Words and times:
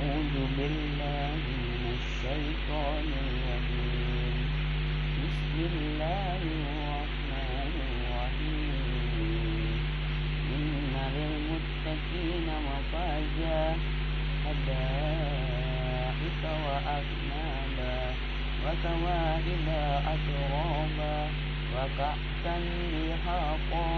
أعوذ 0.00 0.36
بالله 0.58 1.36
من 1.64 1.84
الشيطان 1.98 3.06
الرجيم. 3.24 4.36
بسم 5.22 5.56
الله 5.72 6.40
الرحمن 6.56 7.72
الرحيم. 7.88 9.80
إن 10.54 10.94
للمتقين 11.16 12.48
مفازا 12.68 13.62
حدائق 14.44 16.42
وأعنابا 16.66 17.98
وكواعب 18.64 19.68
أترابا 20.14 21.18
وكأسا 21.74 22.56
دهاقا 22.92 23.90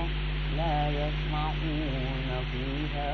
لا 0.57 0.79
يسمعون 0.89 2.29
فيها 2.53 3.14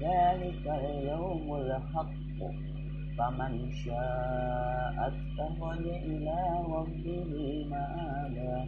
ذلك 0.00 0.66
اليوم 0.66 1.54
الحق. 1.54 2.14
فمن 3.18 3.72
شاء 3.72 4.94
اتخذ 4.98 5.86
إلى 5.86 6.64
ربه 6.68 7.64
مآبا. 7.70 8.64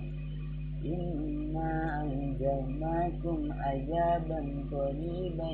إنا 0.84 2.03
أنزلناكم 2.03 3.53
عذابا 3.53 4.41
قريبا. 4.73 5.50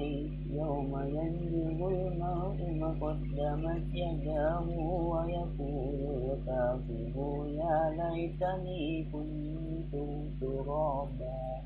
يوم 0.50 0.92
ينزل 1.04 1.80
المرء 1.82 2.60
ما 2.80 2.90
قدمت 3.00 3.86
يداه 3.94 4.68
ويقول 5.12 6.00
الكافر 6.22 7.46
يا 7.46 7.78
ليتني 7.98 9.04
كنت 9.12 9.92
ترابا. 10.40 11.62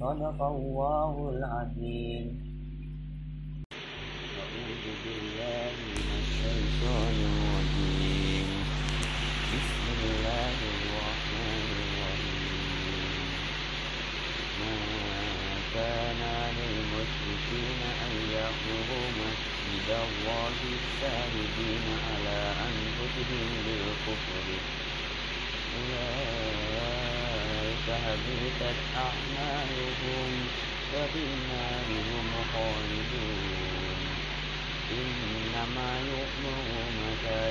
صدق 0.00 0.42
الله 0.42 1.30
العظيم. 1.30 2.51
بسم 4.82 5.04
الله 10.02 10.56
الرحمن 10.74 11.68
الرحيم. 11.82 13.28
ما 14.60 14.74
كان 15.74 16.20
للمشركين 16.58 17.80
أن 18.06 18.14
الله 19.86 20.58
على 22.08 22.40
بالكفر 23.66 24.46
أعمالهم 28.96 30.32
النار 31.16 31.88
هم 32.10 32.30
خالدون 32.52 34.11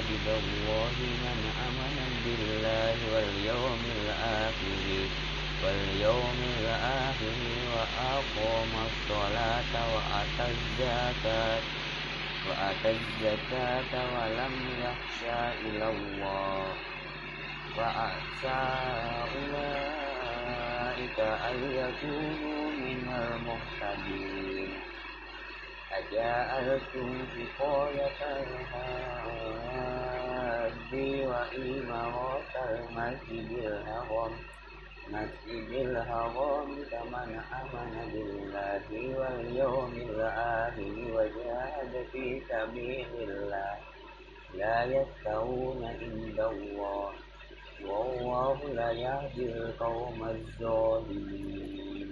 مساجد 0.01 0.27
الله 0.27 0.97
من 1.23 1.39
آمن 1.67 1.97
بالله 2.25 2.97
واليوم 3.13 3.81
الآخر 4.01 4.81
واليوم 5.63 6.39
الآخر 6.59 7.37
وأقام 7.73 8.71
الصلاة 8.89 9.73
وأتى 9.93 10.45
الزكاة 10.55 11.61
وأتى 12.49 12.89
الزكاة 12.97 13.93
ولم 14.15 14.55
يخشى 14.85 15.41
إلى 15.69 15.87
الله. 15.89 16.65
وأعسى 17.77 18.61
أولئك 19.37 21.17
أن 21.19 21.57
يكونوا 21.81 22.63
من 22.71 23.01
المهتدين. 23.05 24.90
أجعلتم 26.11 27.25
سقاية 27.35 28.19
الحاج 28.43 29.71
وإمارة 31.27 32.53
المسجد 32.69 33.51
الحرام. 33.63 34.33
مسجد 35.07 35.69
الحرام 35.71 36.69
كمن 36.91 37.31
آمن 37.59 37.93
بالله 38.13 38.87
واليوم 39.19 39.93
الآخر 40.09 40.95
وجاهد 41.15 41.93
في 42.11 42.25
سبيل 42.49 43.11
الله 43.29 43.73
لا 44.55 44.77
يستوون 44.83 45.81
عند 45.85 46.39
الله. 46.39 47.11
والله 47.85 48.57
لا 48.73 48.91
يهدي 48.91 49.45
القوم 49.45 50.19
الظالمين. 50.23 52.09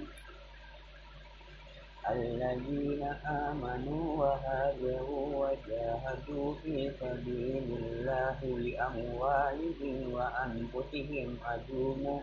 الذين 2.12 3.04
آمنوا 3.26 4.06
وهاجروا 4.18 5.26
وجاهدوا 5.48 6.56
في 6.64 6.92
سبيل 7.00 7.68
الله 7.84 8.38
بأموالهم 8.42 10.14
وأنفسهم 10.14 11.38
أجرم 11.46 12.22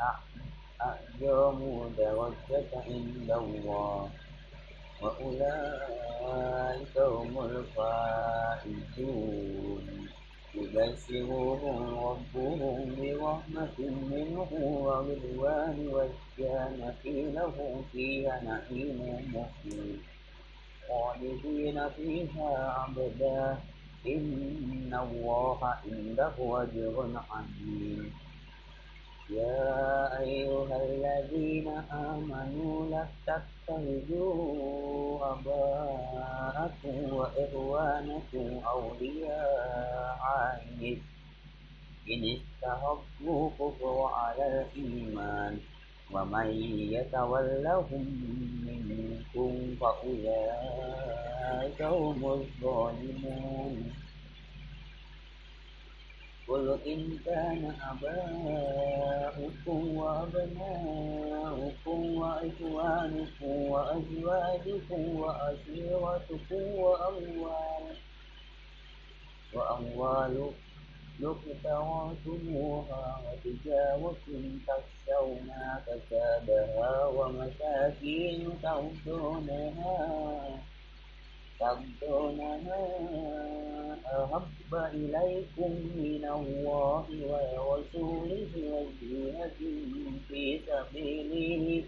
أعظم 0.00 1.60
درجة 1.98 2.70
عند 2.86 3.30
الله 3.30 4.10
وأولئك 5.02 6.94
هم 6.98 7.34
الفائزون 8.64 10.05
يبشرهم 10.56 11.78
ربهم 12.08 12.94
برحمة 12.98 13.78
منه 14.12 14.50
ورضوان 14.86 15.78
والجنة 15.94 17.04
لهم 17.36 17.84
فيها 17.92 18.34
نعيم 18.42 19.00
مقيم 19.34 19.98
خالدين 20.88 21.88
فيها 21.88 22.52
أبدا. 22.88 23.58
إن 24.06 24.92
الله 25.02 25.58
عنده 25.64 26.34
أجر 26.62 26.96
عظيم. 27.30 28.12
يا 29.30 30.20
أيها 30.20 30.76
الذين 30.86 31.68
آمنوا 31.90 32.86
لا 32.90 33.06
تتخذوا 33.26 35.18
آباءكم 36.66 37.14
وإخوانكم 37.14 38.60
أولياء 38.66 40.22
إن 42.10 42.22
استحبوا 42.36 43.50
الكفر 43.50 43.96
على 44.14 44.66
الإيمان 44.76 45.54
ومن 46.12 46.46
يتولهم 46.92 48.04
منكم 48.66 49.52
فأولئك 49.80 51.80
هم 51.82 52.24
الظالمون. 52.24 53.92
قل 56.56 56.78
إن 56.86 57.18
كان 57.24 57.74
آباؤكم 57.90 59.96
وأبناؤكم 59.96 62.00
وإخوانكم 62.16 63.50
وأزواجكم 63.72 65.00
وعشيرتكم 65.20 66.62
وأموال 66.82 67.84
وأموال 69.54 70.34
اقترفتموها 71.22 73.04
وتجارة 73.24 74.26
تخشون 74.66 75.50
كسادها 75.86 77.06
ومساكين 77.06 78.40
ترضونها 78.62 79.98
ترضونها 81.60 82.82
أحب 84.36 84.72
إليكم 84.74 85.72
من 85.96 86.24
الله 86.38 87.06
ورسوله 87.30 88.52
وجهة 88.56 89.60
في 90.28 90.42
سبيله 90.66 91.84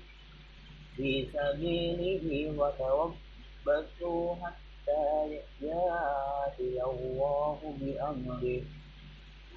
في 0.96 1.10
سبيله 1.32 2.24
وتربصوا 2.58 4.26
حتى 4.34 5.06
يأتي 5.62 6.74
الله 6.84 7.58
بأمره. 7.80 8.62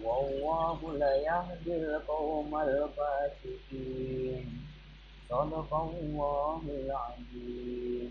والله 0.03 0.79
لا 0.97 1.13
يهدي 1.15 1.75
القوم 1.75 2.51
الفاسقين. 2.55 4.45
صدق 5.29 5.71
الله 5.73 6.61
العظيم. 6.83 8.09